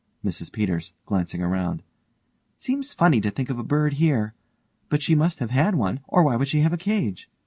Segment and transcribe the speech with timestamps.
[0.25, 1.83] MRS PETERS: (glancing around)
[2.57, 4.33] Seems funny to think of a bird here.
[4.89, 7.29] But she must have had one, or why would she have a cage?